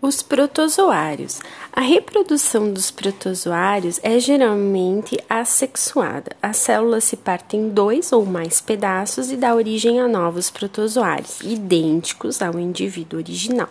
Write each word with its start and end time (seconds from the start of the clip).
Os 0.00 0.22
protozoários. 0.22 1.40
A 1.72 1.80
reprodução 1.80 2.70
dos 2.70 2.90
protozoários 2.90 3.98
é 4.02 4.18
geralmente 4.18 5.18
assexuada. 5.28 6.36
As 6.42 6.58
células 6.58 7.04
se 7.04 7.16
partem 7.16 7.60
em 7.60 7.68
dois 7.70 8.12
ou 8.12 8.26
mais 8.26 8.60
pedaços 8.60 9.32
e 9.32 9.36
dá 9.36 9.54
origem 9.54 9.98
a 9.98 10.06
novos 10.06 10.50
protozoários, 10.50 11.40
idênticos 11.40 12.42
ao 12.42 12.58
indivíduo 12.58 13.18
original. 13.18 13.70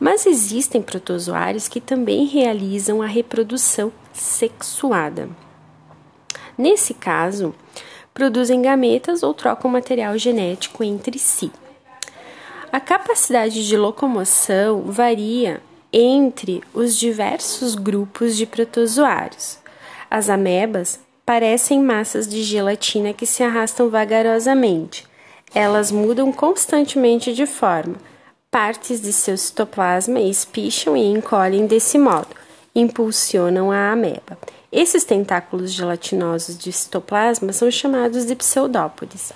Mas 0.00 0.24
existem 0.24 0.80
protozoários 0.80 1.68
que 1.68 1.82
também 1.82 2.24
realizam 2.24 3.02
a 3.02 3.06
reprodução 3.06 3.92
sexuada. 4.10 5.28
Nesse 6.56 6.94
caso, 6.94 7.54
produzem 8.14 8.62
gametas 8.62 9.22
ou 9.22 9.34
trocam 9.34 9.70
material 9.70 10.16
genético 10.16 10.82
entre 10.82 11.18
si. 11.18 11.52
A 12.72 12.80
capacidade 12.80 13.68
de 13.68 13.76
locomoção 13.76 14.84
varia 14.86 15.60
entre 15.92 16.64
os 16.72 16.96
diversos 16.96 17.74
grupos 17.74 18.34
de 18.34 18.46
protozoários. 18.46 19.58
As 20.10 20.30
amebas 20.30 20.98
parecem 21.26 21.82
massas 21.82 22.26
de 22.26 22.42
gelatina 22.42 23.12
que 23.12 23.26
se 23.26 23.42
arrastam 23.42 23.90
vagarosamente. 23.90 25.06
Elas 25.54 25.92
mudam 25.92 26.32
constantemente 26.32 27.34
de 27.34 27.44
forma. 27.44 27.96
Partes 28.50 29.02
de 29.02 29.12
seu 29.12 29.36
citoplasma 29.36 30.18
espicham 30.20 30.96
e 30.96 31.04
encolhem 31.04 31.66
desse 31.66 31.98
modo, 31.98 32.28
impulsionam 32.74 33.70
a 33.70 33.92
ameba. 33.92 34.38
Esses 34.72 35.04
tentáculos 35.04 35.70
gelatinosos 35.70 36.56
de 36.56 36.72
citoplasma 36.72 37.52
são 37.52 37.70
chamados 37.70 38.24
de 38.24 38.34
pseudópodes. 38.34 39.30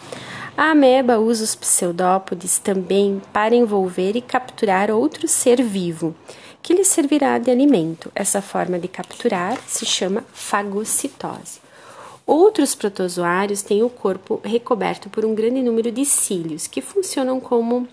A 0.57 0.71
ameba 0.71 1.19
usa 1.19 1.45
os 1.45 1.55
pseudópodes 1.55 2.59
também 2.59 3.21
para 3.35 3.55
envolver 3.55 4.17
e 4.17 4.23
capturar 4.23 4.91
outro 4.91 5.29
ser 5.29 5.63
vivo, 5.63 6.15
que 6.63 6.73
lhe 6.73 6.85
servirá 6.85 7.39
de 7.39 7.51
alimento. 7.51 8.11
Essa 8.15 8.41
forma 8.41 8.79
de 8.79 8.89
capturar 8.89 9.59
se 9.67 9.85
chama 9.85 10.25
fagocitose. 10.33 11.61
Outros 12.27 12.75
protozoários 12.75 13.61
têm 13.61 13.83
o 13.83 13.91
corpo 13.91 14.41
recoberto 14.43 15.11
por 15.11 15.25
um 15.25 15.35
grande 15.35 15.63
número 15.63 15.93
de 15.93 16.07
cílios, 16.07 16.67
que 16.67 16.81
funcionam 16.81 17.39
como, 17.39 17.87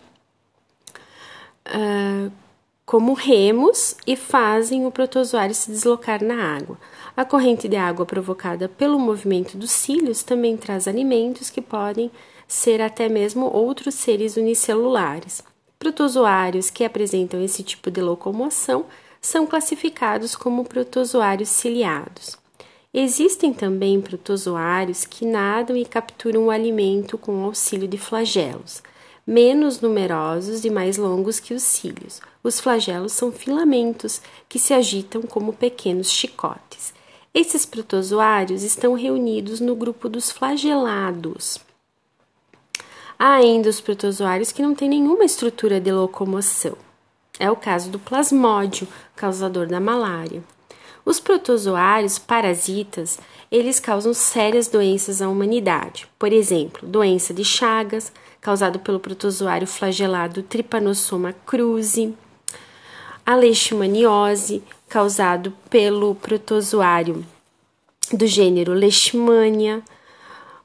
uh, 1.67 2.31
como 2.85 3.13
remos 3.13 3.95
e 4.05 4.15
fazem 4.15 4.85
o 4.85 4.91
protozoário 4.91 5.55
se 5.55 5.71
deslocar 5.71 6.23
na 6.23 6.55
água. 6.55 6.77
A 7.15 7.23
corrente 7.23 7.67
de 7.67 7.75
água 7.75 8.05
provocada 8.05 8.67
pelo 8.67 8.99
movimento 8.99 9.57
dos 9.57 9.71
cílios 9.71 10.23
também 10.23 10.57
traz 10.57 10.87
alimentos 10.87 11.49
que 11.49 11.61
podem 11.61 12.11
ser 12.47 12.81
até 12.81 13.07
mesmo 13.07 13.45
outros 13.45 13.95
seres 13.95 14.35
unicelulares. 14.35 15.43
Protozoários 15.79 16.69
que 16.69 16.83
apresentam 16.83 17.41
esse 17.41 17.63
tipo 17.63 17.89
de 17.89 18.01
locomoção 18.01 18.85
são 19.21 19.45
classificados 19.47 20.35
como 20.35 20.65
protozoários 20.65 21.49
ciliados. 21.49 22.37
Existem 22.93 23.53
também 23.53 23.99
protozoários 23.99 25.03
que 25.03 25.25
nadam 25.25 25.75
e 25.75 25.83
capturam 25.83 26.45
o 26.45 26.51
alimento 26.51 27.17
com 27.17 27.43
auxílio 27.43 27.87
de 27.87 27.97
flagelos, 27.97 28.83
menos 29.25 29.79
numerosos 29.79 30.65
e 30.65 30.69
mais 30.69 30.97
longos 30.97 31.39
que 31.39 31.53
os 31.53 31.63
cílios. 31.63 32.21
Os 32.43 32.59
flagelos 32.59 33.13
são 33.13 33.31
filamentos 33.31 34.21
que 34.49 34.59
se 34.59 34.73
agitam 34.73 35.21
como 35.21 35.53
pequenos 35.53 36.11
chicotes. 36.11 36.93
Esses 37.33 37.65
protozoários 37.65 38.63
estão 38.63 38.93
reunidos 38.93 39.59
no 39.59 39.75
grupo 39.75 40.07
dos 40.07 40.29
flagelados. 40.29 41.57
Há 43.17 43.35
ainda 43.35 43.69
os 43.69 43.79
protozoários 43.79 44.51
que 44.51 44.61
não 44.61 44.75
têm 44.75 44.89
nenhuma 44.89 45.23
estrutura 45.23 45.79
de 45.79 45.91
locomoção. 45.91 46.77
É 47.39 47.49
o 47.49 47.55
caso 47.55 47.89
do 47.89 47.97
plasmódio, 47.97 48.87
causador 49.15 49.65
da 49.65 49.79
malária. 49.79 50.43
Os 51.05 51.19
protozoários 51.19 52.17
parasitas, 52.17 53.19
eles 53.51 53.79
causam 53.79 54.13
sérias 54.13 54.67
doenças 54.67 55.21
à 55.21 55.27
humanidade. 55.27 56.07
Por 56.17 56.31
exemplo, 56.31 56.87
doença 56.87 57.33
de 57.33 57.43
Chagas, 57.43 58.11
causado 58.39 58.79
pelo 58.79 58.99
protozoário 58.99 59.67
flagelado 59.67 60.43
Trypanosoma 60.43 61.33
cruzi, 61.45 62.13
a 63.25 63.35
leishmaniose, 63.35 64.63
causado 64.89 65.53
pelo 65.69 66.15
protozoário 66.15 67.25
do 68.11 68.27
gênero 68.27 68.73
Leishmania, 68.73 69.81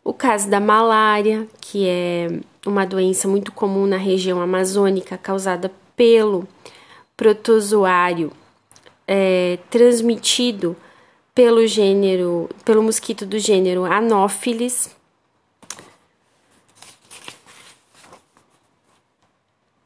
o 0.03 0.13
caso 0.13 0.49
da 0.51 0.59
malária, 0.59 1.47
que 1.61 1.87
é 1.87 2.41
uma 2.67 2.85
doença 2.85 3.29
muito 3.29 3.53
comum 3.53 3.87
na 3.87 3.97
região 3.97 4.41
amazônica, 4.41 5.17
causada 5.19 5.71
pelo 5.95 6.49
protozoário 7.17 8.33
é, 9.09 9.59
transmitido 9.71 10.77
pelo 11.35 11.67
gênero, 11.67 12.51
pelo 12.65 12.83
mosquito 12.83 13.25
do 13.25 13.39
gênero 13.39 13.85
Anopheles. 13.85 14.95